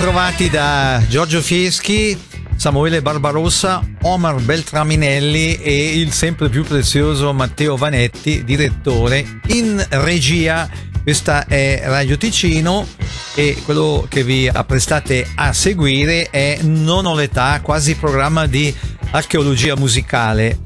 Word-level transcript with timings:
ritrovati 0.00 0.48
da 0.48 1.02
Giorgio 1.08 1.42
Fieschi, 1.42 2.16
Samuele 2.54 3.02
Barbarossa, 3.02 3.82
Omar 4.02 4.36
Beltraminelli 4.36 5.56
e 5.56 5.98
il 5.98 6.12
sempre 6.12 6.48
più 6.48 6.62
prezioso 6.62 7.32
Matteo 7.32 7.76
Vanetti, 7.76 8.44
direttore 8.44 9.40
in 9.48 9.84
regia. 9.90 10.70
Questa 11.02 11.46
è 11.46 11.82
Radio 11.86 12.16
Ticino 12.16 12.86
e 13.34 13.60
quello 13.64 14.06
che 14.08 14.22
vi 14.22 14.46
apprestate 14.46 15.26
a 15.34 15.52
seguire 15.52 16.30
è 16.30 16.60
Non 16.62 17.04
ho 17.04 17.16
l'età, 17.16 17.58
quasi 17.60 17.96
programma 17.96 18.46
di 18.46 18.72
archeologia 19.10 19.74
musicale 19.74 20.60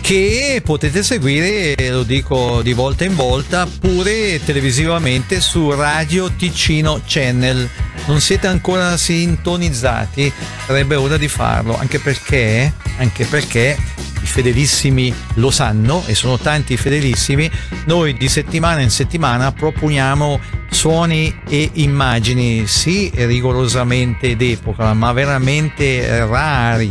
che 0.00 0.60
potete 0.64 1.04
seguire, 1.04 1.76
lo 1.88 2.02
dico 2.02 2.60
di 2.62 2.72
volta 2.72 3.04
in 3.04 3.14
volta, 3.14 3.64
pure 3.64 4.42
televisivamente 4.44 5.40
su 5.40 5.70
Radio 5.70 6.32
Ticino 6.32 7.00
Channel. 7.06 7.81
Non 8.06 8.20
siete 8.20 8.46
ancora 8.46 8.96
sintonizzati? 8.96 10.32
Sarebbe 10.66 10.96
ora 10.96 11.16
di 11.16 11.28
farlo, 11.28 11.78
anche 11.78 11.98
perché, 11.98 12.72
anche 12.98 13.24
perché 13.24 13.76
i 14.22 14.26
fedelissimi 14.26 15.14
lo 15.34 15.50
sanno 15.50 16.02
e 16.06 16.14
sono 16.14 16.38
tanti 16.38 16.76
fedelissimi, 16.76 17.50
noi 17.86 18.14
di 18.14 18.28
settimana 18.28 18.80
in 18.80 18.90
settimana 18.90 19.52
proponiamo 19.52 20.40
suoni 20.70 21.40
e 21.48 21.70
immagini, 21.74 22.66
sì 22.66 23.10
rigorosamente 23.14 24.36
d'epoca, 24.36 24.92
ma 24.94 25.12
veramente 25.12 26.24
rari 26.26 26.90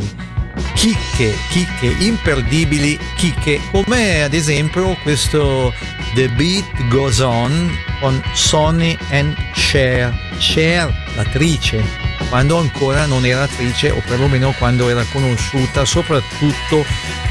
chicche, 0.73 1.35
chicche, 1.49 1.95
imperdibili 1.99 2.97
chicche, 3.15 3.59
come 3.71 4.23
ad 4.23 4.33
esempio 4.33 4.95
questo 5.03 5.73
The 6.13 6.27
Beat 6.29 6.65
Goes 6.89 7.19
On 7.19 7.71
con 7.99 8.21
Sonny 8.33 8.97
and 9.11 9.35
Cher, 9.53 10.13
Cher 10.37 10.93
l'attrice, 11.15 11.83
quando 12.29 12.57
ancora 12.57 13.05
non 13.05 13.25
era 13.25 13.43
attrice 13.43 13.91
o 13.91 14.01
perlomeno 14.05 14.53
quando 14.57 14.89
era 14.89 15.03
conosciuta 15.11 15.85
soprattutto 15.85 16.85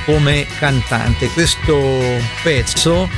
come 0.04 0.46
cantante. 0.58 1.28
Questo 1.28 2.00
pezzo 2.42 3.08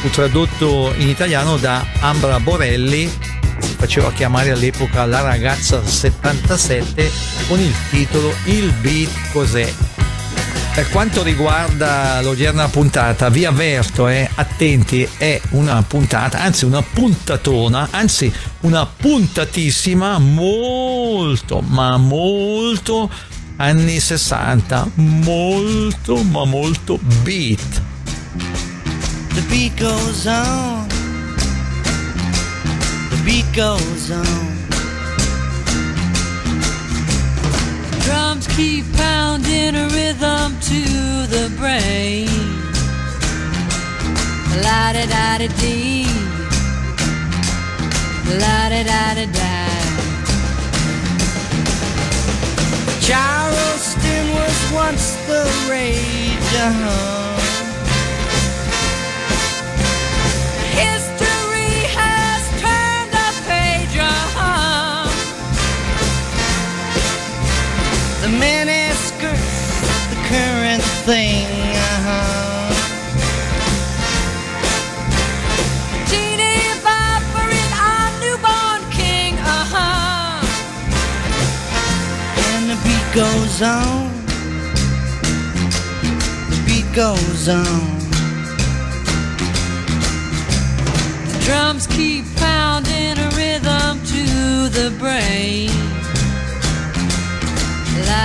fu 0.00 0.10
tradotto 0.10 0.92
in 0.96 1.08
italiano 1.08 1.56
da 1.56 1.84
Ambra 2.00 2.40
Borelli 2.40 3.10
si 3.58 3.74
faceva 3.74 4.12
chiamare 4.12 4.50
all'epoca 4.50 5.06
La 5.06 5.22
ragazza 5.22 5.84
77 5.84 7.10
con 7.48 7.58
il 7.58 7.74
titolo 7.90 8.34
Il 8.44 8.72
beat 8.80 9.10
cos'è? 9.32 9.95
Per 10.76 10.90
quanto 10.90 11.22
riguarda 11.22 12.20
l'odierna 12.20 12.68
puntata, 12.68 13.30
vi 13.30 13.46
avverto, 13.46 14.08
eh, 14.08 14.28
attenti, 14.34 15.08
è 15.16 15.40
una 15.52 15.82
puntata, 15.82 16.40
anzi 16.40 16.66
una 16.66 16.82
puntatona, 16.82 17.88
anzi 17.92 18.30
una 18.60 18.84
puntatissima 18.84 20.18
molto, 20.18 21.62
ma 21.62 21.96
molto 21.96 23.10
anni 23.56 23.98
60, 23.98 24.90
molto, 24.96 26.22
ma 26.22 26.44
molto 26.44 26.98
beat. 27.22 27.82
The 29.32 29.40
beat 29.48 29.80
goes 29.80 30.26
on. 30.26 30.86
beat 33.24 33.46
goes 33.54 34.10
on. 34.10 34.75
Drums 38.06 38.46
keep 38.56 38.84
pounding 38.94 39.74
a 39.74 39.88
rhythm 39.88 40.54
to 40.70 40.82
the 41.34 41.52
brain. 41.58 42.28
La 44.62 44.92
da 44.92 45.04
da 45.06 45.38
da 45.38 45.48
dee. 45.60 46.06
La 48.42 48.68
da 48.72 48.82
da 48.90 49.14
da 49.18 49.26
da. 49.38 49.54
Charleston 53.06 54.24
was 54.38 54.58
once 54.72 55.16
the 55.26 55.42
rage, 55.68 56.50
uh-huh. 56.64 57.35
The 68.26 68.32
mini 68.32 68.90
skirts, 68.90 69.80
the 70.10 70.16
current 70.26 70.82
thing, 71.06 71.46
uh-huh. 71.46 72.74
Bopper 76.82 77.48
is 77.62 77.72
our 77.78 78.10
newborn 78.18 78.82
king, 78.90 79.34
uh-huh. 79.38 80.42
And 82.50 82.64
the 82.68 82.76
beat 82.82 83.06
goes 83.14 83.62
on, 83.62 84.10
the 86.50 86.58
beat 86.66 86.92
goes 86.96 87.48
on. 87.48 87.98
The 91.28 91.38
drums 91.44 91.86
keep 91.86 92.24
pounding 92.34 93.18
a 93.18 93.28
rhythm 93.36 94.00
to 94.04 94.68
the 94.68 94.90
brain 94.98 95.85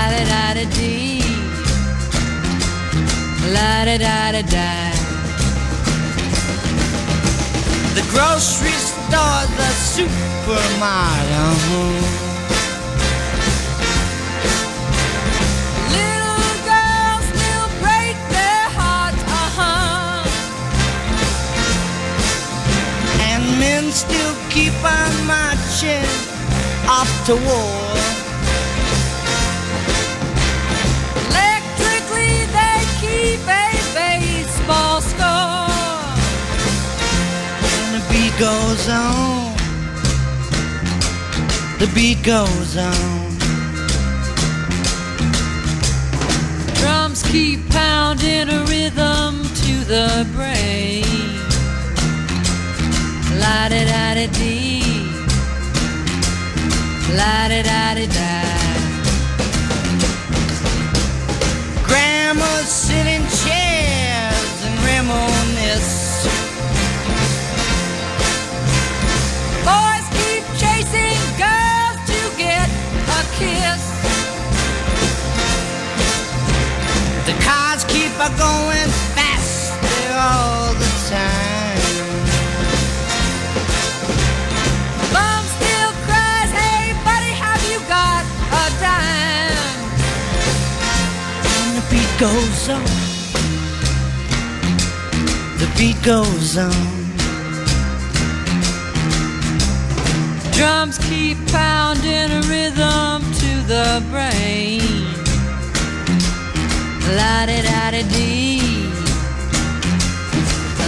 la 0.01 0.09
da 0.09 0.23
da 0.25 0.53
da 0.53 0.65
dee, 0.77 1.21
la 3.53 3.85
da 3.85 3.97
da 3.97 4.31
da 4.31 4.41
da. 4.41 4.69
The 7.97 8.03
grocery 8.13 8.77
store, 8.89 9.45
the 9.59 9.69
supermarket. 9.93 11.51
Little 15.97 16.51
girls 16.69 17.25
still 17.33 17.67
break 17.83 18.17
their 18.37 18.65
hearts, 18.77 19.23
uh-huh. 19.43 20.25
And 23.29 23.43
men 23.59 23.91
still 23.91 24.35
keep 24.49 24.73
on 24.83 25.13
marching 25.27 26.09
off 26.89 27.11
to 27.27 27.35
war. 27.35 28.20
Goes 38.41 38.89
on. 38.89 39.55
The 41.77 41.87
beat 41.93 42.23
goes 42.23 42.75
on. 42.75 43.37
Drums 46.73 47.21
keep 47.21 47.59
pounding 47.69 48.49
a 48.49 48.65
rhythm 48.65 49.43
to 49.43 49.73
the 49.93 50.27
brain. 50.35 51.05
La 53.39 53.69
da 53.69 53.81
da 53.91 54.15
da 54.15 54.25
dee. 54.39 55.05
La 57.15 57.47
da 57.47 57.61
da 57.61 57.93
da 57.93 58.05
da. 58.07 58.50
Keep 78.21 78.37
going 78.37 78.89
faster 79.17 80.13
all 80.13 80.73
the 80.75 80.91
time. 81.09 81.81
Mom 85.11 85.43
still 85.57 85.91
cries, 86.05 86.51
hey 86.51 86.93
buddy, 87.03 87.33
have 87.33 87.63
you 87.71 87.79
got 87.89 88.23
a 88.51 88.65
dime? 88.79 89.89
And 91.57 91.77
the 91.77 91.83
beat 91.89 92.11
goes 92.19 92.69
on. 92.69 92.85
The 95.57 95.69
beat 95.77 95.99
goes 96.03 96.57
on. 96.57 97.01
Drums 100.53 100.97
keep 101.09 101.37
pounding 101.47 102.29
a 102.31 102.41
rhythm 102.47 103.23
to 103.33 103.51
the 103.67 104.03
brain. 104.11 105.00
La 107.15 107.45
da 107.45 107.61
da 107.61 107.91
da 107.91 108.01
dee. 108.03 108.61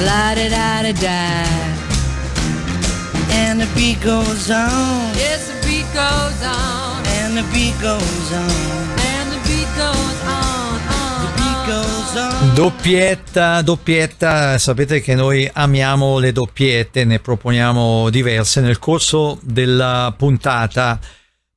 La 0.05 0.33
da 0.35 0.47
da 0.49 0.81
da 0.83 0.91
da. 0.93 1.43
And 3.31 3.59
the 3.59 3.67
beat 3.75 3.99
goes 4.01 4.49
on. 4.49 5.13
Yes, 5.15 5.47
the 5.47 5.67
beat 5.67 5.85
goes 5.93 6.41
on. 6.43 7.03
And 7.19 7.37
the 7.37 7.43
beat 7.51 7.73
goes 7.81 8.31
on. 8.31 8.49
And 9.11 9.31
the 9.31 9.39
beat 9.47 9.67
goes 9.75 10.23
on. 10.23 10.79
on 10.87 11.25
the 11.25 11.31
beat 11.35 12.55
Doppietta, 12.55 13.61
doppietta, 13.61 14.57
sapete 14.57 15.01
che 15.01 15.15
noi 15.15 15.49
amiamo 15.51 16.19
le 16.19 16.31
doppiette, 16.31 17.03
ne 17.03 17.19
proponiamo 17.19 18.09
diverse 18.09 18.61
nel 18.61 18.79
corso 18.79 19.39
della 19.41 20.13
puntata. 20.15 20.99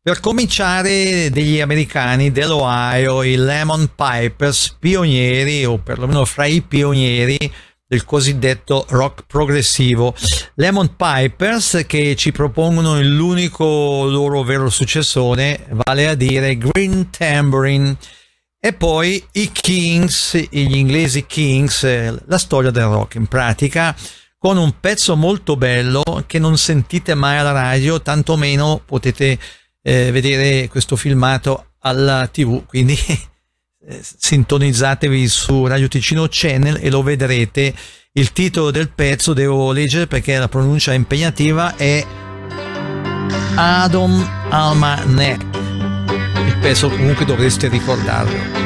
Per 0.06 0.20
cominciare 0.20 1.30
degli 1.32 1.60
americani 1.60 2.30
dell'Ohio, 2.30 3.24
i 3.24 3.34
Lemon 3.34 3.90
Pipers, 3.96 4.76
pionieri 4.78 5.64
o 5.64 5.78
perlomeno 5.78 6.24
fra 6.24 6.46
i 6.46 6.60
pionieri 6.60 7.36
del 7.84 8.04
cosiddetto 8.04 8.86
rock 8.90 9.24
progressivo. 9.26 10.14
Lemon 10.54 10.94
Pipers 10.94 11.82
che 11.88 12.14
ci 12.14 12.30
propongono 12.30 13.02
l'unico 13.02 14.04
loro 14.04 14.44
vero 14.44 14.70
successore, 14.70 15.66
vale 15.70 16.06
a 16.06 16.14
dire 16.14 16.56
Green 16.56 17.10
Tambourine. 17.10 17.96
E 18.60 18.72
poi 18.74 19.20
i 19.32 19.50
Kings, 19.50 20.36
gli 20.50 20.76
inglesi 20.76 21.26
Kings, 21.26 21.82
la 22.26 22.38
storia 22.38 22.70
del 22.70 22.84
rock 22.84 23.16
in 23.16 23.26
pratica, 23.26 23.92
con 24.38 24.56
un 24.56 24.78
pezzo 24.78 25.16
molto 25.16 25.56
bello 25.56 26.04
che 26.28 26.38
non 26.38 26.56
sentite 26.56 27.14
mai 27.14 27.38
alla 27.38 27.50
radio, 27.50 28.00
tantomeno 28.00 28.80
potete 28.86 29.36
eh, 29.86 30.10
vedere 30.10 30.68
questo 30.68 30.96
filmato 30.96 31.72
alla 31.80 32.26
tv, 32.26 32.66
quindi 32.66 32.96
Eh, 33.88 34.00
sintonizzatevi 34.02 35.28
su 35.28 35.64
Radio 35.64 35.86
Ticino 35.86 36.26
Channel 36.28 36.78
e 36.80 36.90
lo 36.90 37.04
vedrete. 37.04 37.72
Il 38.12 38.32
titolo 38.32 38.72
del 38.72 38.90
pezzo 38.90 39.32
devo 39.32 39.70
leggere 39.70 40.08
perché 40.08 40.36
la 40.38 40.48
pronuncia 40.48 40.90
è 40.90 40.96
impegnativa 40.96 41.76
è 41.76 42.04
Adam 43.54 44.48
Almanac. 44.50 45.40
Il 46.46 46.58
pezzo 46.60 46.88
comunque 46.88 47.24
dovreste 47.24 47.68
ricordarlo. 47.68 48.65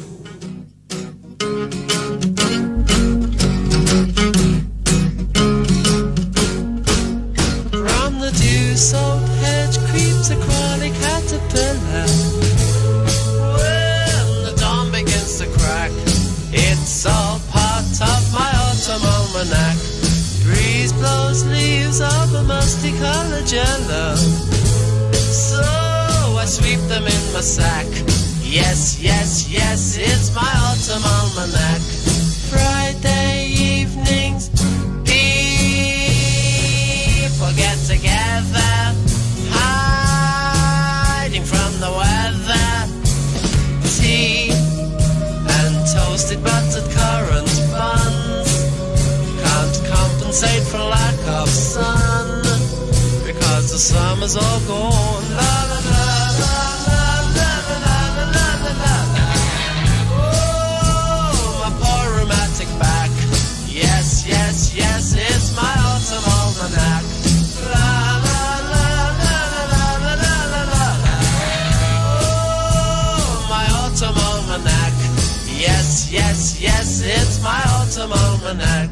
Almanac. 78.11 78.89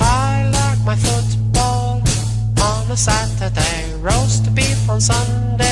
I 0.00 0.50
like 0.52 0.80
my 0.84 0.96
football 0.96 2.02
on 2.60 2.90
a 2.90 2.96
Saturday, 2.96 3.94
roast 4.00 4.54
beef 4.54 4.88
on 4.88 5.00
Sundays. 5.00 5.63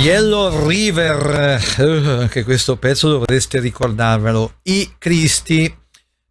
Yellow 0.00 0.66
River, 0.66 1.60
uh, 1.76 2.20
anche 2.20 2.42
questo 2.42 2.76
pezzo 2.76 3.10
dovreste 3.10 3.60
ricordarvelo. 3.60 4.54
I 4.62 4.94
Christie, 4.96 5.76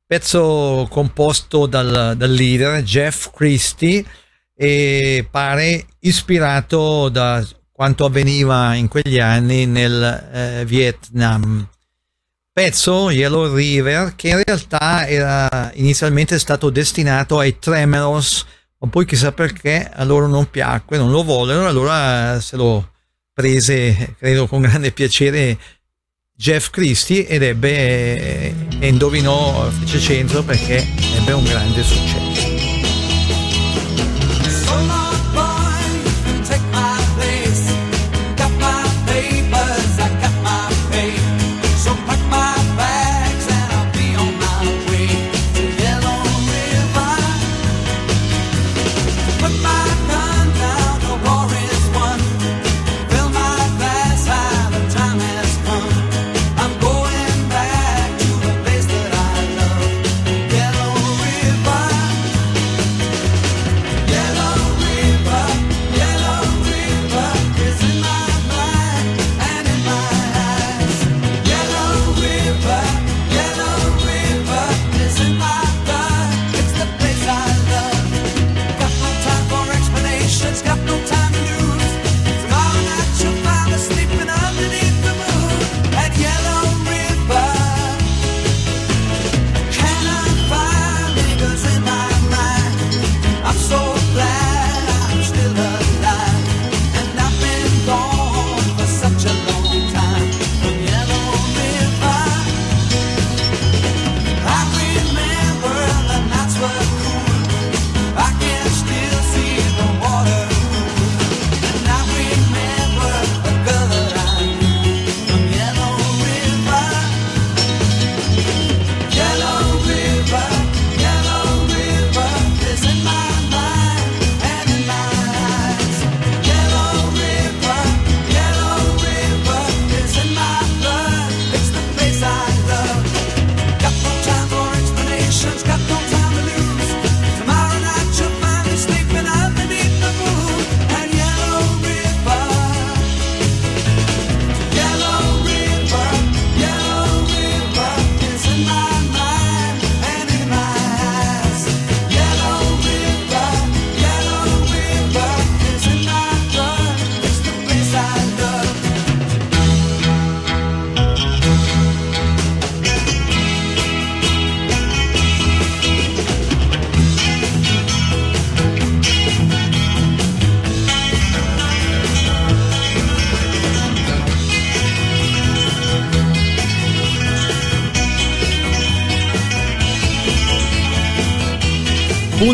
pezzo 0.07 0.87
composto 0.89 1.67
dal, 1.67 2.15
dal 2.17 2.31
leader 2.31 2.81
Jeff 2.81 3.29
Christie 3.31 4.03
e 4.55 5.27
pare 5.29 5.85
ispirato 5.99 7.09
da 7.09 7.45
quanto 7.71 8.05
avveniva 8.05 8.73
in 8.73 8.87
quegli 8.87 9.19
anni 9.19 9.67
nel 9.67 10.29
eh, 10.33 10.63
Vietnam. 10.65 11.69
Pezzo 12.51 13.11
Yellow 13.11 13.53
River 13.53 14.15
che 14.15 14.29
in 14.29 14.41
realtà 14.43 15.07
era 15.07 15.69
inizialmente 15.75 16.39
stato 16.39 16.71
destinato 16.71 17.37
ai 17.37 17.59
Tremelos, 17.59 18.47
ma 18.79 18.89
poi 18.89 19.05
chissà 19.05 19.31
perché 19.31 19.87
a 19.93 20.03
loro 20.05 20.25
non 20.25 20.49
piacque, 20.49 20.97
non 20.97 21.11
lo 21.11 21.23
vollero, 21.23 21.67
allora 21.67 22.39
se 22.41 22.55
lo 22.55 22.97
prese, 23.39 24.15
credo 24.19 24.47
con 24.47 24.59
grande 24.59 24.91
piacere, 24.91 25.57
Jeff 26.35 26.71
Christie 26.71 27.25
ed 27.25 27.41
ebbe, 27.41 28.53
e 28.79 28.87
indovinò, 28.89 29.69
fece 29.69 29.97
centro 29.99 30.43
perché 30.43 30.85
ebbe 31.15 31.31
un 31.31 31.45
grande 31.45 31.81
successo. 31.81 32.58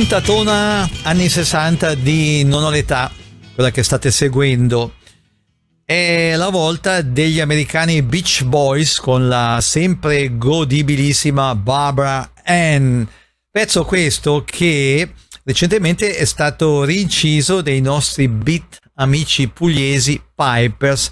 puntatona 0.08 0.88
anni 1.02 1.28
60 1.28 1.96
di 1.96 2.44
Non 2.44 2.62
ho 2.62 2.70
l'età, 2.70 3.12
quella 3.56 3.72
che 3.72 3.82
state 3.82 4.12
seguendo. 4.12 4.94
È 5.84 6.36
la 6.36 6.50
volta 6.50 7.02
degli 7.02 7.40
americani 7.40 8.04
Beach 8.04 8.44
Boys 8.44 9.00
con 9.00 9.28
la 9.28 9.58
sempre 9.62 10.38
godibilissima 10.38 11.56
Barbara 11.56 12.34
Ann. 12.44 13.02
Pezzo 13.50 13.84
questo 13.84 14.44
che 14.46 15.12
recentemente 15.44 16.16
è 16.16 16.26
stato 16.26 16.84
rinciso 16.84 17.62
dai 17.62 17.82
nostri 17.82 18.28
beat 18.28 18.78
amici 18.98 19.48
pugliesi 19.48 20.22
Pipers. 20.36 21.10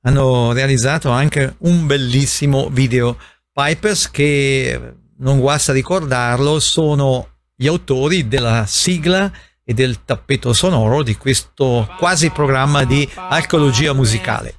Hanno 0.00 0.50
realizzato 0.50 1.10
anche 1.10 1.54
un 1.58 1.86
bellissimo 1.86 2.70
video. 2.70 3.16
Pipers 3.52 4.10
che 4.10 4.94
non 5.18 5.38
guasta 5.38 5.72
ricordarlo, 5.72 6.58
sono 6.58 7.31
gli 7.62 7.68
autori 7.68 8.26
della 8.26 8.64
sigla 8.66 9.30
e 9.64 9.72
del 9.72 10.04
tappeto 10.04 10.52
sonoro 10.52 11.04
di 11.04 11.14
questo 11.14 11.88
quasi 11.96 12.30
programma 12.30 12.82
di 12.82 13.08
archeologia 13.14 13.92
musicale. 13.92 14.56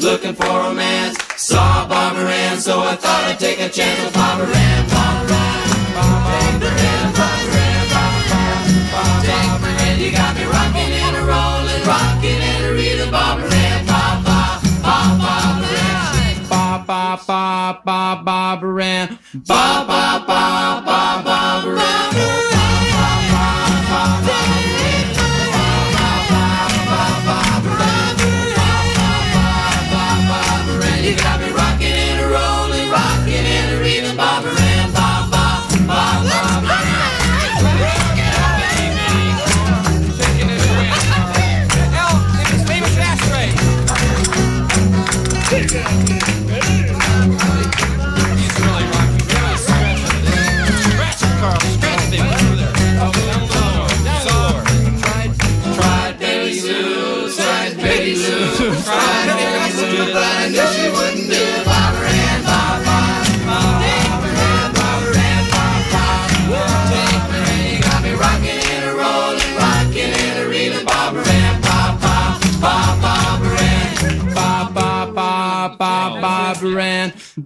Looking 0.00 0.34
for 0.34 0.46
romance 0.46 1.27
Saw 1.38 1.86
Barbara 1.86 2.30
Ann, 2.30 2.58
so 2.58 2.80
I 2.80 2.96
thought 2.96 3.22
I'd 3.30 3.38
take 3.38 3.60
a 3.60 3.68
chance 3.68 4.02
with 4.02 4.12
Barbara 4.12 4.48
Ann. 4.48 4.88
Barbara 4.90 5.36
Ann, 5.38 5.78
Barbara 5.94 6.70
Ann, 6.82 7.12
Barbara 7.14 7.62
Ann, 7.62 7.86
Barbara 8.90 9.70
Ann. 9.86 10.00
You 10.00 10.10
got 10.10 10.34
me 10.34 10.42
rocking 10.42 10.92
and 10.98 11.14
a 11.14 11.22
rolling, 11.22 11.82
rocking 11.86 12.42
and 12.42 12.64
a 12.66 12.72
reeling, 12.74 13.10
Barbara 13.12 13.54
Ann. 13.54 13.86
Ba 13.86 14.02
ba 14.18 14.42
ba 14.42 15.14
Barbara 15.22 15.78
Ann. 15.78 16.48
Ba 16.50 16.82
ba 16.84 17.06
ba 17.14 17.82
ba 17.86 18.22
Barbara 18.24 18.84
Ann. 18.84 19.18
Ba 19.46 19.84
ba 19.86 20.24
ba 20.26 20.82
ba 20.84 22.57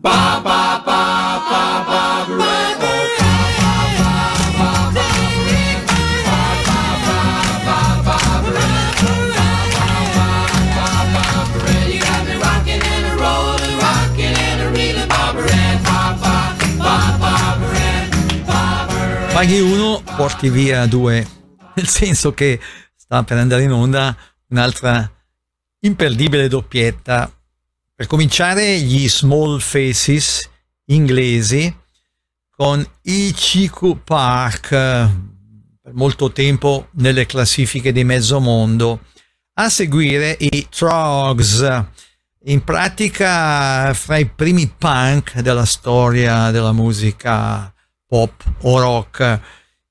ba 0.01 0.41
ba 0.43 0.83
ba 0.87 1.01
ba 1.51 1.85
ba 1.87 2.25
ba. 2.27 2.43
Paghi 19.33 19.61
uno, 19.61 20.03
porti 20.15 20.51
via 20.51 20.87
due. 20.87 21.27
Nel 21.75 21.89
senso 21.89 22.33
che 22.33 22.61
sta 22.95 23.23
per 23.25 23.39
andare 23.39 23.63
in 23.63 23.73
onda 23.73 24.15
un'altra 24.49 25.11
imperdibile 25.81 26.49
doppietta. 26.49 27.33
Per 28.03 28.11
cominciare, 28.11 28.81
gli 28.81 29.09
Small 29.09 29.61
Faces 29.61 30.51
inglesi 30.87 31.73
con 32.51 32.85
Ichiku 33.03 34.03
Park 34.03 34.69
per 34.71 35.93
molto 35.93 36.33
tempo 36.33 36.89
nelle 36.95 37.27
classifiche 37.27 37.93
di 37.93 38.03
mezzo 38.03 38.41
mondo. 38.41 39.05
A 39.55 39.69
seguire 39.69 40.37
i 40.37 40.67
Trogs, 40.69 41.85
in 42.47 42.65
pratica 42.65 43.95
fra 43.95 44.17
i 44.17 44.27
primi 44.27 44.67
punk 44.67 45.39
della 45.39 45.65
storia 45.65 46.51
della 46.51 46.73
musica 46.73 47.73
pop 48.05 48.43
o 48.63 48.81
rock. 48.81 49.41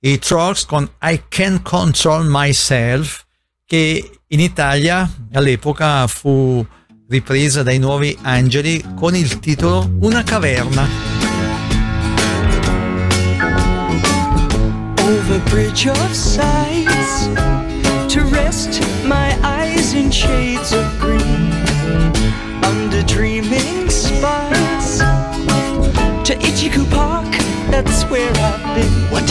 I 0.01 0.19
Trogs 0.19 0.65
con 0.65 0.95
I 1.01 1.23
Can 1.29 1.61
Control 1.61 2.25
Myself, 2.27 3.23
che 3.65 4.19
in 4.27 4.39
Italia 4.41 5.09
all'epoca 5.31 6.05
fu 6.07 6.67
ripresa 7.11 7.61
dai 7.61 7.77
Nuovi 7.77 8.17
Angeli 8.21 8.81
con 8.95 9.13
il 9.17 9.39
titolo 9.39 9.91
Una 9.99 10.23
caverna. 10.23 10.87
over 14.97 15.39
bridge 15.49 15.87
of 15.87 16.13
sights 16.13 17.27
to 18.07 18.21
rest 18.29 18.79
my 19.03 19.35
eyes 19.43 19.93
in 19.93 20.09
shades 20.09 20.71
of 20.71 20.85
green 20.99 21.51
under 22.63 23.03
dreaming 23.03 23.89
spires 23.89 24.99
to 26.23 26.33
Ichiku 26.39 26.89
Park 26.91 27.27
that's 27.69 28.03
where 28.09 28.31
I've 28.37 28.75
been 28.75 29.11
what 29.11 29.30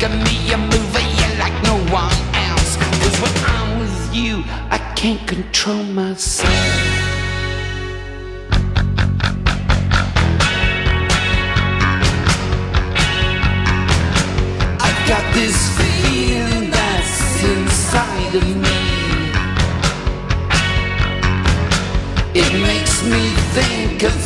Making 0.00 0.24
me 0.24 0.36
you 0.48 1.38
like 1.38 1.52
no 1.62 1.76
one 1.92 2.10
else. 2.48 2.76
Cause 3.02 3.20
when 3.20 3.34
I'm 3.44 3.80
with 3.80 4.14
you, 4.14 4.42
I 4.70 4.78
can't 4.96 5.28
control 5.28 5.82
myself. 5.82 7.10
This 15.34 15.78
feeling 15.78 16.70
that's 16.70 17.44
inside 17.44 18.34
of 18.34 18.56
me. 18.56 18.80
It 22.34 22.52
makes 22.60 23.02
me 23.04 23.30
think 23.54 24.02
of 24.02 24.24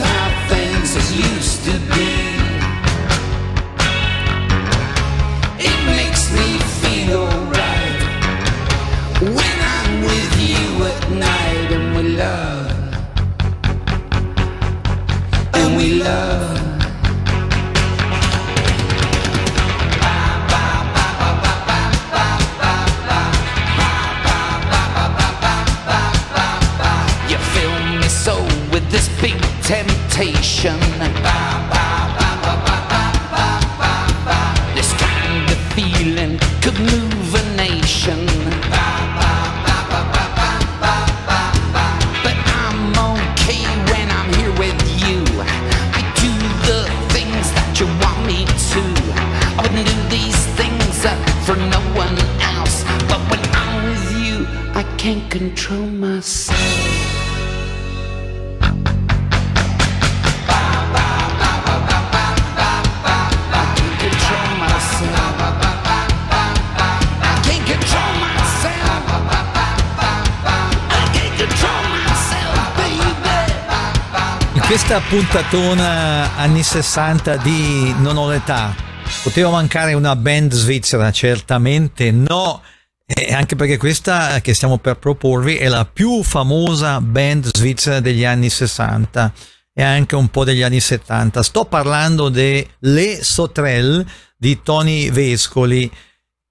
puntatona 75.14 76.34
anni 76.34 76.64
60 76.64 77.36
di 77.36 77.94
Non 77.98 78.16
ho 78.16 78.28
l'età, 78.28 78.74
poteva 79.22 79.48
mancare 79.48 79.92
una 79.92 80.16
band 80.16 80.52
svizzera? 80.52 81.12
Certamente 81.12 82.10
no, 82.10 82.60
e 83.06 83.32
anche 83.32 83.54
perché 83.54 83.76
questa 83.76 84.40
che 84.40 84.54
stiamo 84.54 84.78
per 84.78 84.96
proporvi 84.96 85.54
è 85.54 85.68
la 85.68 85.84
più 85.84 86.24
famosa 86.24 87.00
band 87.00 87.48
svizzera 87.54 88.00
degli 88.00 88.24
anni 88.24 88.50
60 88.50 89.32
e 89.72 89.84
anche 89.84 90.16
un 90.16 90.26
po' 90.30 90.42
degli 90.42 90.62
anni 90.62 90.80
70. 90.80 91.44
Sto 91.44 91.64
parlando 91.64 92.28
delle 92.28 93.22
Sotrel 93.22 94.04
di 94.36 94.62
Tony 94.64 95.12
Vescoli 95.12 95.88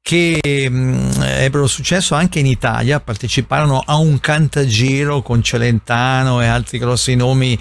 che 0.01 0.69
mh, 0.69 1.21
ebbero 1.21 1.67
successo 1.67 2.15
anche 2.15 2.39
in 2.39 2.45
Italia, 2.45 3.01
parteciparono 3.01 3.83
a 3.85 3.97
un 3.97 4.21
cantagiro 4.21 5.21
con 5.21 5.43
Celentano 5.43 6.41
e 6.41 6.45
altri 6.45 6.77
grossi 6.77 7.15
nomi 7.15 7.59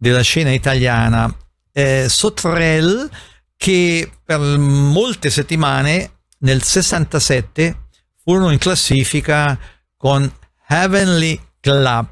della 0.00 0.22
scena 0.22 0.50
italiana. 0.50 1.32
Eh, 1.72 2.06
Sotrel 2.08 3.08
che 3.56 4.10
per 4.24 4.40
molte 4.40 5.28
settimane 5.28 6.22
nel 6.38 6.62
67 6.62 7.88
furono 8.24 8.50
in 8.50 8.58
classifica 8.58 9.58
con 9.98 10.32
Heavenly 10.66 11.38
Club. 11.60 12.08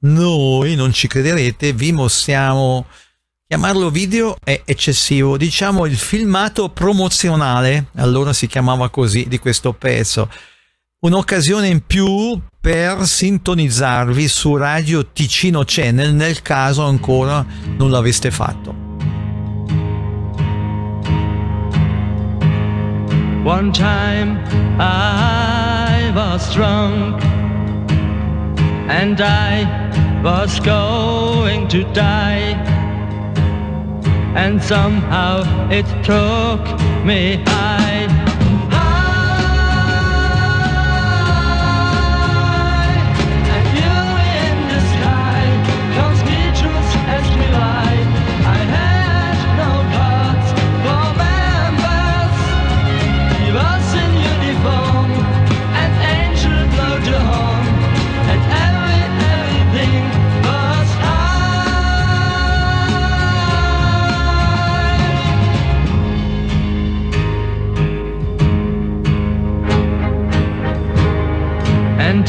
Noi, 0.00 0.74
non 0.74 0.92
ci 0.92 1.08
crederete, 1.08 1.72
vi 1.72 1.92
mostriamo 1.92 2.86
chiamarlo 3.46 3.90
video 3.90 4.36
è 4.44 4.62
eccessivo, 4.64 5.36
diciamo 5.36 5.84
il 5.86 5.96
filmato 5.96 6.68
promozionale, 6.68 7.86
allora 7.96 8.32
si 8.32 8.46
chiamava 8.46 8.90
così, 8.90 9.26
di 9.26 9.38
questo 9.38 9.72
pezzo. 9.72 10.30
Un'occasione 11.02 11.66
in 11.66 11.86
più 11.86 12.38
per 12.60 13.06
sintonizzarvi 13.06 14.28
su 14.28 14.54
Radio 14.56 15.06
Ticino 15.06 15.62
Channel 15.64 16.12
nel 16.12 16.42
caso 16.42 16.84
ancora 16.84 17.42
non 17.78 17.90
l'aveste 17.90 18.30
fatto. 18.30 18.74
One 23.44 23.70
time 23.72 24.42
I 24.78 26.12
was 26.12 26.52
drunk 26.52 27.22
and 28.88 29.18
I 29.20 29.66
was 30.22 30.60
going 30.60 31.66
to 31.68 31.82
die. 31.94 32.52
And 34.34 34.60
somehow 34.60 35.46
it 35.70 35.86
took 36.02 36.60
me 37.04 37.42
high. 37.46 38.19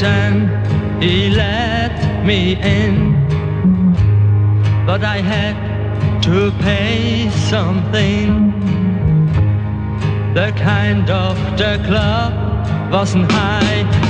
And 0.03 1.03
he 1.03 1.29
let 1.29 2.25
me 2.25 2.55
in, 2.55 3.13
but 4.85 5.03
I 5.03 5.17
had 5.17 6.21
to 6.23 6.51
pay 6.59 7.29
something. 7.29 8.51
The 10.33 10.53
kind 10.57 11.09
of 11.09 11.35
the 11.57 11.83
club 11.85 12.91
wasn't. 12.91 13.31
High. 13.31 14.00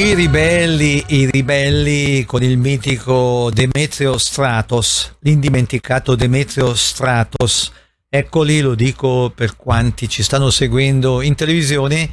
I 0.00 0.14
ribelli, 0.14 1.04
i 1.08 1.30
ribelli 1.30 2.24
con 2.24 2.42
il 2.42 2.56
mitico 2.56 3.50
Demetrio 3.52 4.16
Stratos, 4.16 5.16
l'indimenticato 5.20 6.14
Demetrio 6.14 6.74
Stratos. 6.74 7.70
Eccoli, 8.08 8.62
lo 8.62 8.74
dico 8.74 9.30
per 9.34 9.56
quanti 9.56 10.08
ci 10.08 10.22
stanno 10.22 10.48
seguendo 10.48 11.20
in 11.20 11.34
televisione, 11.34 12.08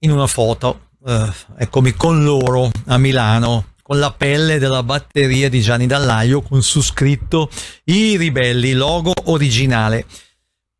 in 0.00 0.10
una 0.10 0.26
foto. 0.26 0.90
Eh, 1.02 1.32
eccomi 1.60 1.94
con 1.94 2.22
loro 2.22 2.70
a 2.88 2.98
Milano, 2.98 3.72
con 3.80 3.98
la 3.98 4.12
pelle 4.12 4.58
della 4.58 4.82
batteria 4.82 5.48
di 5.48 5.62
Gianni 5.62 5.86
Dallaio, 5.86 6.42
con 6.42 6.62
su 6.62 6.82
scritto 6.82 7.48
I 7.84 8.18
ribelli, 8.18 8.74
logo 8.74 9.14
originale. 9.24 10.04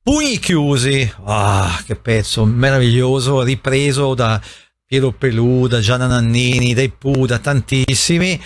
Pugni 0.02 0.38
chiusi, 0.38 1.10
ah, 1.24 1.82
che 1.86 1.96
pezzo 1.96 2.44
meraviglioso, 2.44 3.40
ripreso 3.40 4.12
da 4.12 4.38
Piero 4.86 5.12
Pelù, 5.12 5.66
da 5.66 5.80
Gianna 5.80 6.06
Nannini, 6.06 6.74
dai 6.74 6.90
Pooh, 6.90 7.26
da 7.26 7.38
tantissimi. 7.38 8.40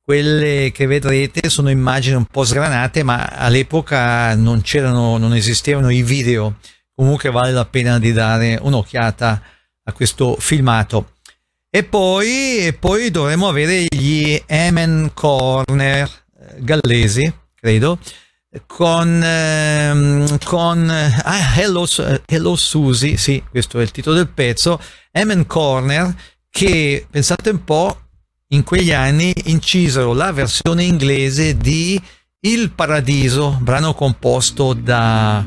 Quelle 0.00 0.70
che 0.72 0.86
vedrete 0.86 1.48
sono 1.48 1.70
immagini 1.70 2.16
un 2.16 2.24
po' 2.24 2.44
sgranate, 2.44 3.02
ma 3.02 3.26
all'epoca 3.26 4.34
non 4.34 4.62
c'erano, 4.62 5.18
non 5.18 5.34
esistevano 5.34 5.90
i 5.90 6.02
video. 6.02 6.58
Comunque 6.94 7.30
vale 7.30 7.52
la 7.52 7.64
pena 7.64 7.98
di 7.98 8.12
dare 8.12 8.58
un'occhiata 8.60 9.42
a 9.84 9.92
questo 9.92 10.36
filmato. 10.38 11.14
E 11.68 11.84
poi, 11.84 12.66
e 12.66 12.72
poi 12.72 13.10
dovremo 13.10 13.48
avere 13.48 13.86
gli 13.88 14.40
Emen 14.46 15.10
Corner 15.14 16.08
eh, 16.08 16.54
gallesi, 16.58 17.32
credo, 17.54 17.98
con, 18.66 19.22
ehm, 19.22 20.38
con 20.44 20.90
ah, 20.90 21.54
Hello, 21.56 21.86
Hello 22.26 22.56
Susie, 22.56 23.16
sì, 23.16 23.42
questo 23.48 23.78
è 23.78 23.82
il 23.82 23.90
titolo 23.90 24.16
del 24.16 24.28
pezzo, 24.28 24.80
Emen 25.12 25.46
Corner, 25.46 26.14
che 26.50 27.06
pensate 27.08 27.50
un 27.50 27.64
po', 27.64 28.00
in 28.48 28.64
quegli 28.64 28.92
anni 28.92 29.32
incisero 29.44 30.12
la 30.12 30.32
versione 30.32 30.82
inglese 30.82 31.56
di 31.56 32.00
Il 32.40 32.72
Paradiso, 32.72 33.56
brano 33.60 33.94
composto 33.94 34.72
da 34.72 35.44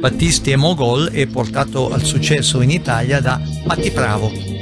Battisti 0.00 0.50
e 0.50 0.56
Mogol 0.56 1.08
e 1.12 1.26
portato 1.28 1.90
al 1.90 2.02
successo 2.02 2.60
in 2.60 2.70
Italia 2.70 3.20
da 3.20 3.40
Patti 3.64 3.90
Bravo. 3.90 4.61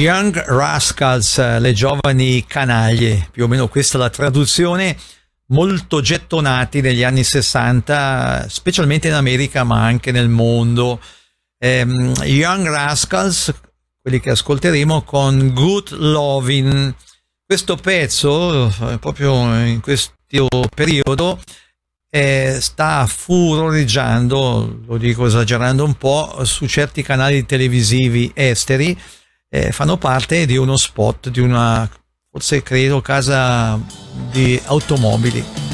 Young 0.00 0.44
Rascals, 0.46 1.58
le 1.58 1.74
giovani 1.74 2.46
canaglie, 2.46 3.28
più 3.30 3.44
o 3.44 3.48
meno 3.48 3.68
questa 3.68 3.98
è 3.98 4.00
la 4.00 4.08
traduzione, 4.08 4.96
molto 5.48 6.00
gettonati 6.00 6.80
negli 6.80 7.02
anni 7.02 7.22
60, 7.22 8.46
specialmente 8.48 9.08
in 9.08 9.12
America 9.12 9.62
ma 9.62 9.84
anche 9.84 10.10
nel 10.10 10.30
mondo. 10.30 11.02
Ehm, 11.58 12.14
Young 12.22 12.66
Rascals, 12.66 13.52
quelli 14.00 14.20
che 14.20 14.30
ascolteremo 14.30 15.02
con 15.02 15.52
Good 15.52 15.90
Lovin'. 15.90 16.94
Questo 17.44 17.76
pezzo, 17.76 18.72
proprio 19.00 19.54
in 19.66 19.82
questo 19.82 20.66
periodo, 20.74 21.38
eh, 22.08 22.56
sta 22.58 23.04
furoreggiando, 23.06 24.80
lo 24.86 24.96
dico 24.96 25.26
esagerando 25.26 25.84
un 25.84 25.94
po', 25.96 26.42
su 26.44 26.66
certi 26.66 27.02
canali 27.02 27.44
televisivi 27.44 28.30
esteri 28.34 28.98
eh, 29.50 29.72
fanno 29.72 29.96
parte 29.96 30.46
di 30.46 30.56
uno 30.56 30.76
spot 30.76 31.28
di 31.28 31.40
una, 31.40 31.88
forse 32.30 32.62
credo, 32.62 33.00
casa 33.00 33.78
di 34.30 34.60
automobili. 34.66 35.69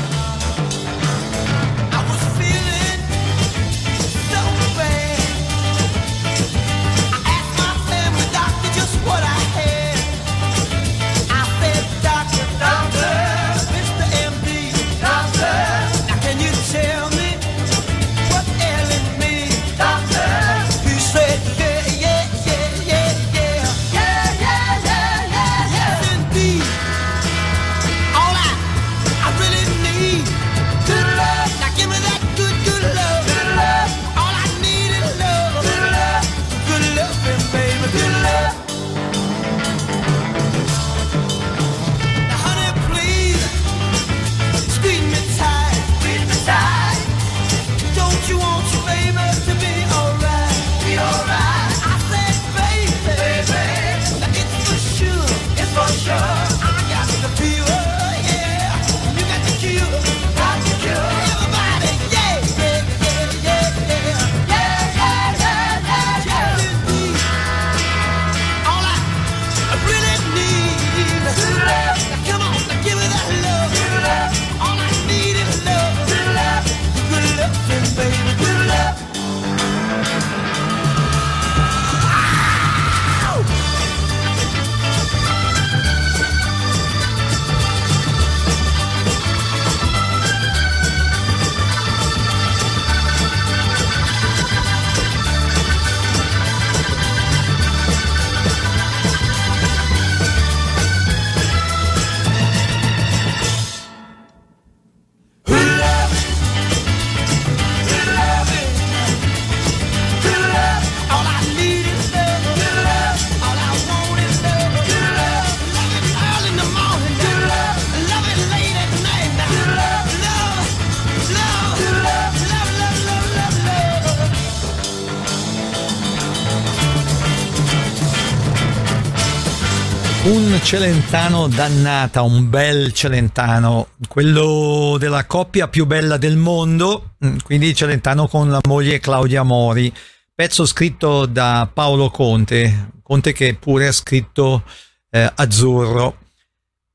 Celentano 130.66 131.46
dannata, 131.46 132.22
un 132.22 132.50
bel 132.50 132.92
celentano, 132.92 133.90
quello 134.08 134.96
della 134.98 135.24
coppia 135.24 135.68
più 135.68 135.86
bella 135.86 136.16
del 136.16 136.36
mondo, 136.36 137.14
mm, 137.24 137.36
quindi 137.44 137.72
celentano 137.72 138.26
con 138.26 138.50
la 138.50 138.58
moglie 138.66 138.98
Claudia 138.98 139.44
Mori, 139.44 139.94
pezzo 140.34 140.66
scritto 140.66 141.26
da 141.26 141.70
Paolo 141.72 142.10
Conte, 142.10 142.90
Conte 143.00 143.32
che 143.32 143.54
pure 143.54 143.86
ha 143.86 143.92
scritto 143.92 144.64
eh, 145.08 145.30
Azzurro. 145.36 146.18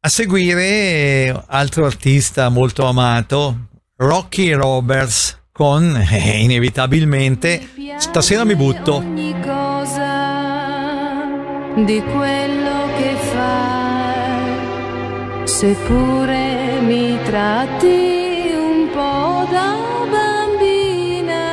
A 0.01 0.09
seguire 0.09 0.63
eh, 0.63 1.43
altro 1.47 1.85
artista 1.85 2.49
molto 2.49 2.85
amato, 2.85 3.67
Rocky 3.95 4.51
Roberts 4.51 5.43
con 5.49 5.95
eh, 6.11 6.41
inevitabilmente 6.41 7.69
Stasera 7.97 8.43
mi 8.43 8.57
butto. 8.57 8.95
Ogni 8.95 9.33
cosa 9.39 10.19
di 11.85 12.01
quello 12.01 12.70
seppure 15.51 16.79
mi 16.79 17.19
tratti 17.25 18.51
un 18.55 18.89
po' 18.95 19.45
da 19.51 19.75
bambina. 20.13 21.45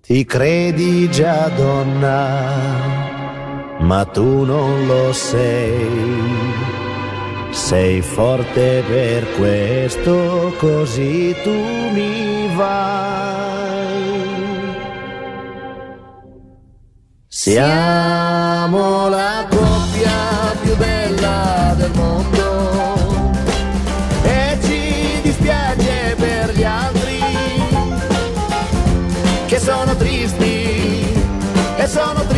Ti 0.00 0.24
credi 0.24 1.10
già 1.10 1.48
donna, 1.48 2.18
ma 3.80 4.04
tu 4.04 4.44
non 4.44 4.86
lo 4.86 5.12
sei. 5.12 6.14
Sei 7.50 8.00
forte 8.00 8.84
per 8.86 9.26
questo, 9.36 10.54
così 10.58 11.34
tu 11.42 11.58
mi 11.92 12.54
vai. 12.54 13.74
Siamo 17.26 19.08
la 19.08 19.44
coppia 19.50 19.65
che 29.56 29.62
sono 29.62 29.96
tristi 29.96 31.14
e 31.78 31.86
sono 31.86 32.20
tristi 32.26 32.35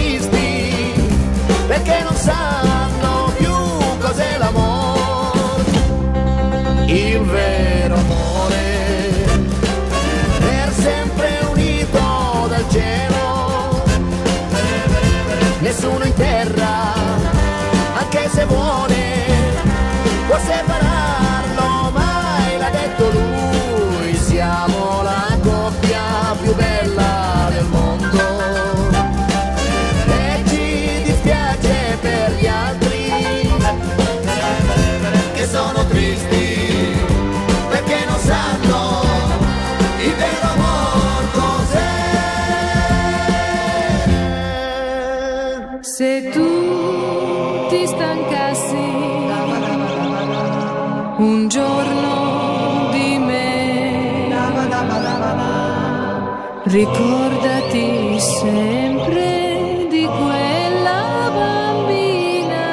Ricordati 56.78 58.20
sempre 58.20 59.86
di 59.90 60.06
quella 60.06 61.28
bambina. 61.34 62.66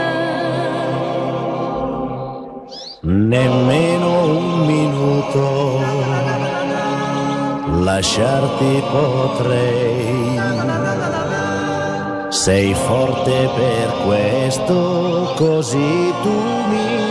Nemmeno 3.02 4.26
un 4.28 4.66
minuto 4.68 5.80
lasciarti 7.82 8.84
potrei. 8.92 10.40
Sei 12.30 12.76
forte 12.76 13.50
per 13.56 13.88
questo, 14.06 15.34
così 15.36 16.14
tu 16.22 16.30
mi 16.70 17.05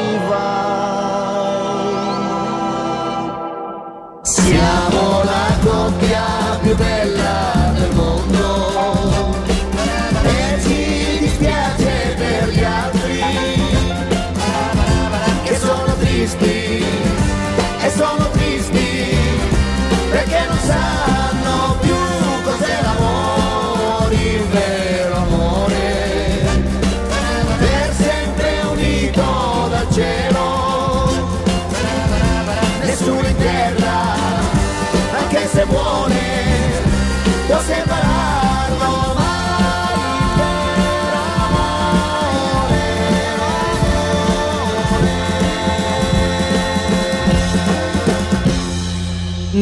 tristi 16.25 16.83
e 17.83 17.91
sono 17.91 18.31
tristi 18.31 19.17
perché 20.11 20.47
non 20.49 20.59
sanno 20.59 21.77
più 21.81 21.94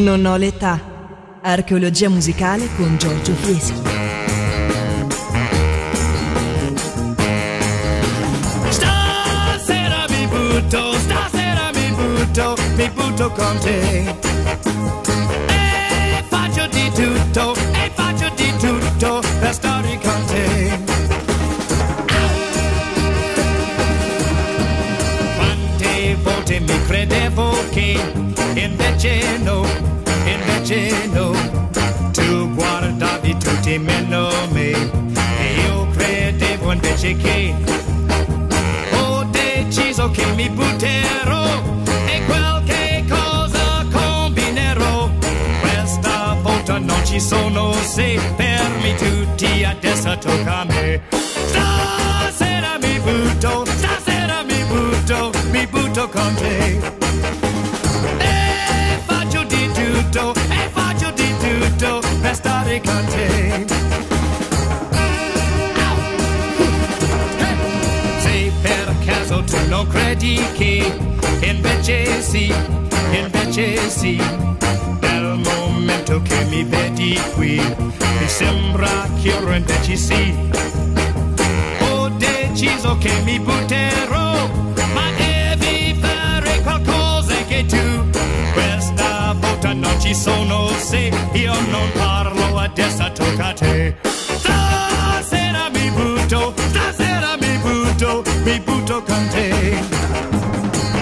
Non 0.03 0.25
ho 0.25 0.35
l'età. 0.35 0.77
Archeologia 1.41 2.09
musicale 2.09 2.67
con 2.75 2.97
Giorgio 2.97 3.33
Fieschi. 3.35 3.81
Stasera 8.67 10.05
mi 10.09 10.27
butto, 10.27 10.93
stasera 10.99 11.71
mi 11.73 11.89
butto, 11.91 12.55
mi 12.75 12.89
butto 12.89 13.31
con 13.31 13.57
te. 13.59 14.15
E 15.47 16.23
faccio 16.27 16.67
di 16.67 16.91
tutto, 16.93 17.53
e 17.55 17.91
faccio 17.93 18.29
di 18.35 18.53
tutto 18.59 19.21
per 19.39 19.53
stare 19.53 19.99
con 20.03 20.25
te. 20.25 20.79
Quante 25.37 26.17
volte 26.21 26.59
mi 26.59 26.85
credevo 26.87 27.55
che 27.71 27.97
invece 28.55 29.37
no, 29.41 29.65
invece 30.73 31.07
no, 31.07 31.31
tu 32.11 32.53
guardavi 32.53 33.37
tutti 33.37 33.77
meno 33.77 34.29
me. 34.51 34.71
E 34.71 35.61
io 35.65 35.87
credevo 35.95 36.71
invece 36.71 37.15
che 37.15 37.53
ho 38.91 39.23
deciso 39.25 40.09
che 40.11 40.25
mi 40.35 40.49
butterò 40.49 41.61
e 42.07 42.25
qualche 42.25 43.05
cosa 43.07 43.85
combinerò. 43.91 45.09
Questa 45.61 46.35
volta 46.41 46.77
non 46.79 47.05
ci 47.05 47.19
sono 47.19 47.73
se 47.73 48.19
fermi 48.35 48.95
tutti, 48.95 49.63
adesso 49.63 50.17
tocca 50.17 50.59
a 50.59 50.65
me. 50.65 51.01
Stasera 51.11 52.77
mi 52.81 52.99
butto, 52.99 53.65
stasera 53.65 54.43
mi 54.43 54.63
butto, 54.63 55.31
mi 55.51 55.67
butto 55.67 56.09
con 56.09 56.33
te. 56.35 57.02
Per 62.83 63.03
stare 63.05 63.05
con 63.05 63.05
te. 63.07 63.65
Se 68.19 68.51
per 68.61 68.95
caso 69.05 69.43
tu 69.43 69.57
non 69.69 69.87
credi 69.87 70.39
che 70.53 70.91
invece 71.41 72.21
sì, 72.21 72.53
invece 73.11 73.89
sì, 73.89 74.21
nel 75.01 75.39
momento 75.43 76.21
che 76.21 76.45
mi 76.49 76.63
qui, 77.33 77.55
mi 77.55 78.27
sembra 78.27 79.09
che. 79.21 80.35
Ho 81.79 82.09
deciso 82.09 82.97
che 82.97 83.11
mi 83.23 83.39
butterò, 83.39 84.49
ma 84.93 85.11
devi 85.17 85.95
fare 85.99 86.61
qualcosa 86.61 87.35
che 87.47 87.65
tu. 87.65 87.92
Ci 90.03 90.13
sono 90.13 90.67
se 90.79 91.09
io 91.31 91.53
non 91.69 91.89
parlo, 91.93 92.57
adesso 92.57 93.09
tocca 93.13 93.47
a 93.47 93.53
te. 93.53 93.95
Stasera 94.03 95.69
mi 95.73 95.89
butto, 95.91 96.53
stasera 96.57 97.37
mi 97.39 97.57
butto, 97.59 98.21
mi 98.43 98.59
butto 98.59 99.01
con 99.01 99.27
te. 99.29 99.77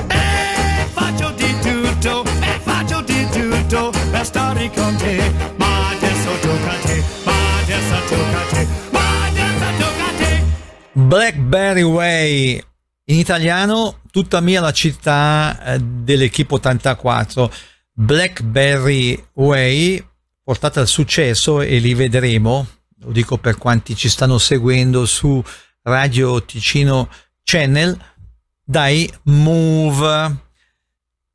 E 0.08 0.86
faccio 0.94 1.32
di 1.32 1.52
tutto, 1.62 2.24
e 2.42 2.60
faccio 2.62 3.02
di 3.02 3.28
tutto 3.32 3.92
per 4.12 4.24
stare 4.24 4.70
con 4.70 4.96
te. 4.98 5.34
Ma 5.56 5.90
adesso 5.90 6.30
tocca 6.40 6.72
a 6.72 6.86
te, 6.86 7.04
ma 7.24 7.58
adesso 7.60 7.96
tocca 8.08 8.40
a 8.40 8.54
te, 8.54 8.68
ma 8.92 9.26
adesso 9.26 9.66
tocca 9.80 10.06
a 10.06 10.14
te. 10.16 10.44
Blackberry 10.92 11.82
Way 11.82 12.64
in 13.06 13.18
italiano 13.18 14.02
tutta 14.12 14.42
mia 14.42 14.62
la 14.62 14.72
città 14.72 15.60
eh, 15.64 15.80
dell'Equipe 15.80 16.54
84 16.54 17.52
Blackberry 17.94 19.22
Way 19.34 20.06
portata 20.44 20.80
al 20.80 20.88
successo 20.88 21.62
e 21.62 21.78
li 21.80 21.94
vedremo. 21.94 22.68
Lo 23.04 23.12
dico 23.12 23.38
per 23.38 23.58
quanti 23.58 23.96
ci 23.96 24.10
stanno 24.10 24.38
seguendo 24.38 25.06
su 25.06 25.44
Radio 25.84 26.44
Ticino 26.44 27.10
Channel 27.44 27.98
dai 28.64 29.12
Move. 29.24 30.36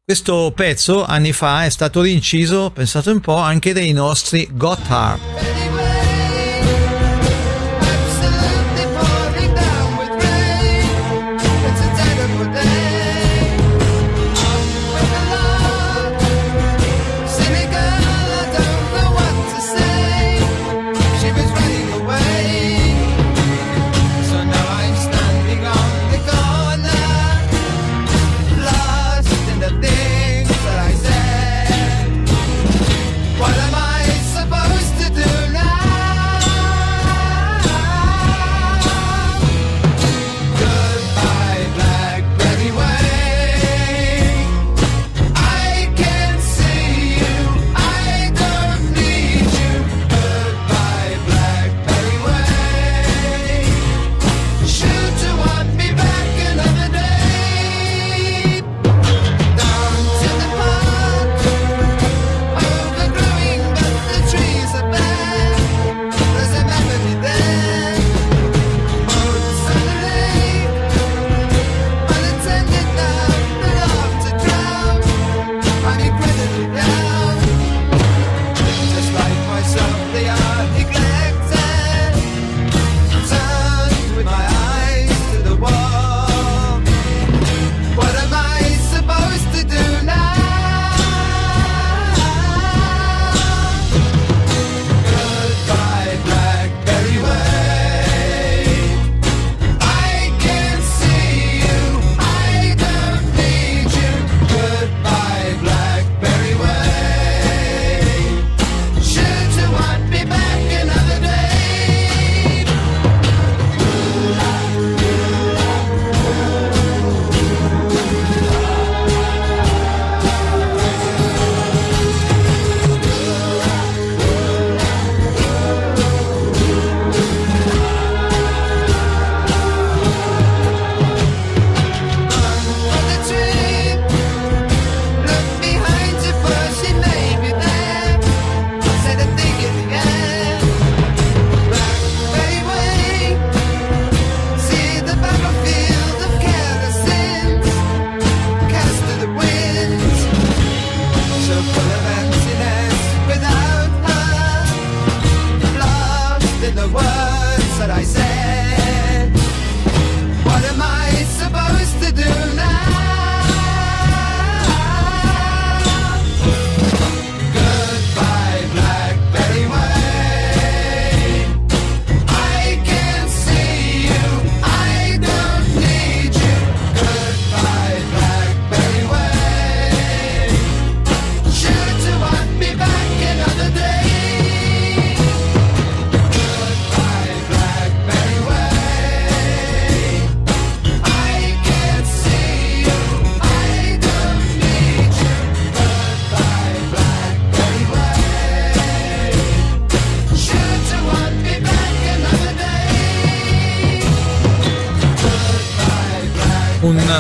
Questo 0.05 0.53
pezzo 0.55 1.05
anni 1.05 1.33
fa 1.33 1.65
è 1.65 1.69
stato 1.69 2.03
rinciso 2.03 2.71
pensate 2.71 3.11
un 3.11 3.21
po' 3.21 3.37
anche 3.37 3.73
dai 3.73 3.93
nostri 3.93 4.49
Gotthard 4.53 5.66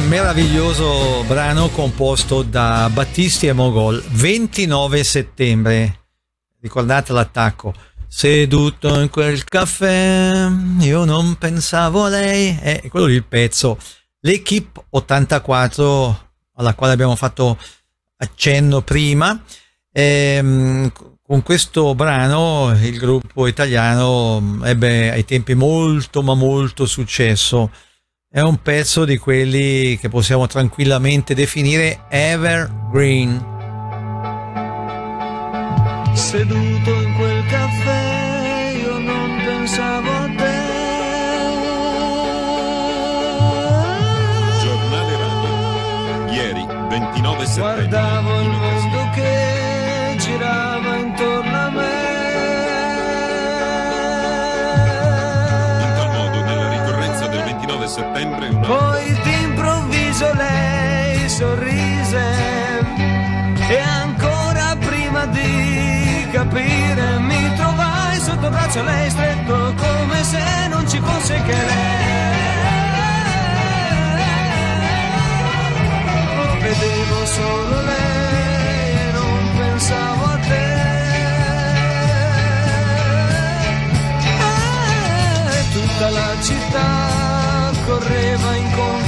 meraviglioso 0.01 1.24
brano 1.26 1.68
composto 1.68 2.42
da 2.42 2.90
Battisti 2.92 3.47
e 3.47 3.53
Mogol. 3.53 4.03
29 4.03 5.03
settembre. 5.03 6.01
Ricordate 6.61 7.12
l'attacco. 7.12 7.74
Seduto 8.07 9.01
in 9.01 9.11
quel 9.11 9.44
caffè, 9.44 10.49
io 10.80 11.05
non 11.05 11.36
pensavo 11.36 12.05
a 12.05 12.09
lei. 12.09 12.59
È 12.61 12.88
quello 12.88 13.07
lì 13.07 13.14
il 13.14 13.24
pezzo. 13.24 13.78
L'Equipe 14.20 14.84
84, 14.90 16.30
alla 16.55 16.74
quale 16.74 16.92
abbiamo 16.92 17.16
fatto 17.16 17.59
accenno 18.18 18.82
prima. 18.82 19.42
Ehm, 19.92 20.92
con 21.22 21.42
questo 21.42 21.94
brano 21.94 22.76
il 22.80 22.99
gruppo 22.99 23.47
italiano 23.47 24.61
ebbe 24.64 25.11
ai 25.11 25.24
tempi 25.24 25.55
molto 25.55 26.22
ma 26.22 26.34
molto 26.34 26.86
successo. 26.86 27.70
È 28.37 28.43
un 28.43 28.61
pezzo 28.61 29.07
di 29.07 29.16
quelli 29.16 29.97
che 29.99 30.11
possiamo 30.11 30.47
tranquillamente 30.47 31.34
definire 31.34 32.01
evergreen. 32.11 33.32
Seduto 36.12 37.01
in 37.01 37.14
quel 37.16 37.47
caffè 37.47 38.74
io 38.78 38.99
non 38.99 39.41
pensavo 39.43 40.11
a 40.11 40.28
te. 40.37 40.55
Giornale 44.61 45.16
Radio. 45.16 46.34
Ieri, 46.34 46.66
29 46.91 47.47
settembre. 47.47 47.89
Guardavo 47.89 48.41
il 48.41 48.51
mondo 48.51 49.11
che 49.14 50.14
girava 50.18 50.97
intorno 50.97 51.15
capire 66.57 67.18
mi 67.18 67.54
trovai 67.54 68.18
sotto 68.18 68.48
braccio 68.48 68.82
lei 68.82 69.11
stretto 69.11 69.74
come 69.76 70.24
se 70.24 70.66
non 70.68 70.88
ci 70.88 70.98
fosse 71.00 71.42
che 71.42 71.52
lei. 71.52 72.14
Vedevo 76.61 77.26
solo 77.26 77.80
lei 77.82 78.92
e 78.92 79.11
non 79.12 79.50
pensavo 79.57 80.24
a 80.24 80.38
te. 80.48 80.74
E 85.59 85.72
tutta 85.72 86.11
la 86.11 86.34
città 86.40 87.70
correva 87.86 88.54
incontro 88.57 89.05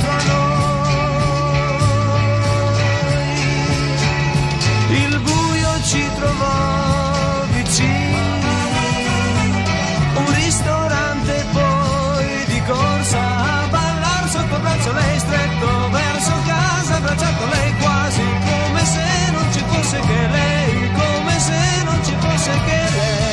ballar 14.78 14.82
sotto 14.82 14.92
braccio 14.92 14.92
lei 14.92 15.18
stretto 15.18 15.90
verso 15.90 16.32
casa, 16.46 16.96
abbracciato 16.96 17.46
lei 17.46 17.74
quasi 17.80 18.22
come 18.22 18.84
se 18.84 19.30
non 19.32 19.52
ci 19.52 19.60
fosse 19.66 20.00
che 20.00 20.28
lei, 20.30 20.92
come 20.92 21.38
se 21.38 21.82
non 21.84 22.04
ci 22.04 22.14
fosse 22.18 22.50
che 22.64 22.82
lei. 22.96 23.26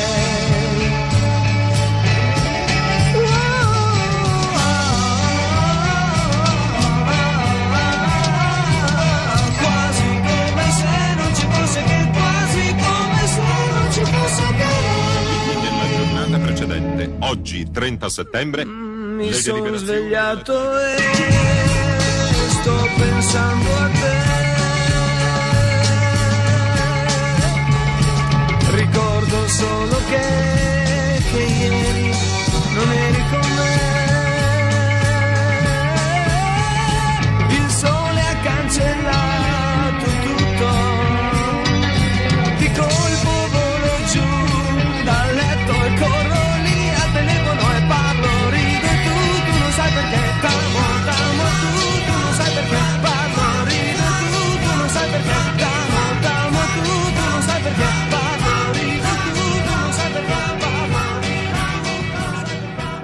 Quasi 9.58 10.20
come 10.22 10.70
se 10.70 11.14
non 11.16 11.34
ci 11.34 11.46
fosse 11.50 11.82
che 11.82 12.10
quasi 12.12 12.74
come 12.74 13.26
se 13.26 13.42
non 13.72 13.86
giornata 15.96 16.38
precedente, 16.38 17.16
oggi 17.20 17.70
30 17.70 18.08
settembre, 18.08 18.64
sono 19.42 19.76
svegliato 19.76 20.80
e 20.80 20.96
sto 22.48 22.88
pensando 22.96 23.76
a 23.76 23.88
te. 23.88 24.34
Ricordo 28.76 29.48
solo 29.48 29.96
che, 30.08 30.55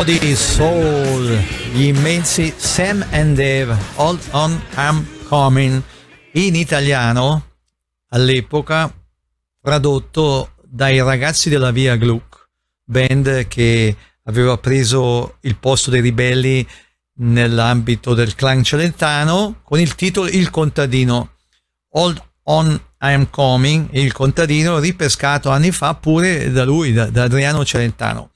Po' 0.00 0.18
di 0.18 0.34
soul, 0.34 1.28
gli 1.72 1.82
immensi 1.88 2.54
Sam 2.56 3.04
and 3.10 3.36
Dave, 3.36 3.76
Hold 3.96 4.20
On 4.30 4.58
I'm 4.76 5.06
Coming, 5.28 5.82
in 6.32 6.54
italiano 6.54 7.48
all'epoca 8.08 8.90
tradotto 9.60 10.52
dai 10.64 11.02
ragazzi 11.02 11.50
della 11.50 11.70
Via 11.70 11.96
Gluck, 11.96 12.48
band 12.82 13.46
che 13.46 13.94
aveva 14.24 14.56
preso 14.56 15.36
il 15.40 15.56
posto 15.56 15.90
dei 15.90 16.00
ribelli 16.00 16.66
nell'ambito 17.16 18.14
del 18.14 18.34
clan 18.34 18.64
celentano 18.64 19.60
con 19.62 19.80
il 19.80 19.94
titolo 19.96 20.28
Il 20.28 20.48
contadino. 20.48 21.32
Hold 21.90 22.22
On 22.44 22.80
I'm 23.00 23.28
Coming, 23.28 23.88
il 23.92 24.12
contadino 24.12 24.78
ripescato 24.78 25.50
anni 25.50 25.70
fa 25.72 25.94
pure 25.94 26.50
da 26.50 26.64
lui, 26.64 26.94
da, 26.94 27.10
da 27.10 27.24
Adriano 27.24 27.66
Celentano. 27.66 28.30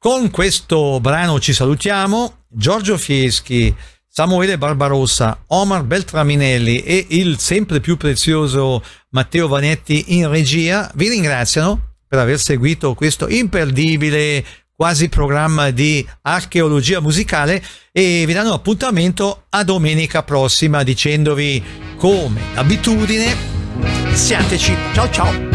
Con 0.00 0.30
questo 0.30 1.00
brano 1.00 1.40
ci 1.40 1.52
salutiamo. 1.52 2.44
Giorgio 2.48 2.96
Fieschi, 2.96 3.74
Samuele 4.06 4.56
Barbarossa, 4.56 5.42
Omar 5.48 5.82
Beltraminelli 5.82 6.82
e 6.82 7.06
il 7.10 7.38
sempre 7.40 7.80
più 7.80 7.96
prezioso 7.96 8.82
Matteo 9.10 9.48
Vanetti 9.48 10.16
in 10.16 10.28
regia. 10.28 10.88
Vi 10.94 11.08
ringraziano 11.08 11.94
per 12.06 12.20
aver 12.20 12.38
seguito 12.38 12.94
questo 12.94 13.28
imperdibile 13.28 14.44
quasi 14.72 15.08
programma 15.08 15.70
di 15.70 16.06
archeologia 16.22 17.00
musicale 17.00 17.60
e 17.90 18.22
vi 18.24 18.32
danno 18.32 18.52
appuntamento 18.52 19.46
a 19.48 19.64
domenica 19.64 20.22
prossima 20.22 20.84
dicendovi 20.84 21.60
come 21.96 22.40
d'abitudine. 22.54 23.34
Siateci. 24.12 24.76
Ciao 24.94 25.10
ciao 25.10 25.47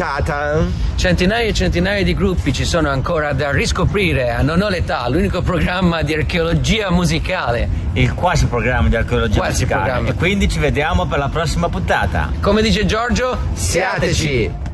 questa 0.00 0.06
puntata. 0.06 0.66
Centinaia 0.96 1.48
e 1.48 1.52
centinaia 1.52 2.02
di 2.02 2.14
gruppi 2.14 2.52
ci 2.52 2.64
sono 2.64 2.88
ancora 2.88 3.32
da 3.32 3.50
riscoprire 3.50 4.30
a 4.30 4.42
Non 4.42 4.62
ho 4.62 4.68
l'età, 4.68 5.06
l'unico 5.08 5.42
programma 5.42 6.02
di 6.02 6.14
archeologia 6.14 6.90
musicale. 6.90 7.68
Il 7.92 8.14
quasi 8.14 8.46
programma 8.46 8.88
di 8.88 8.96
archeologia 8.96 9.38
Quasi 9.38 9.62
musicale. 9.62 9.82
programma. 9.82 10.08
E 10.10 10.14
quindi 10.14 10.48
ci 10.48 10.58
vediamo 10.58 11.06
per 11.06 11.18
la 11.18 11.28
prossima 11.28 11.68
puntata. 11.68 12.32
Come 12.40 12.62
dice 12.62 12.86
Giorgio, 12.86 13.36
siateci! 13.52 14.68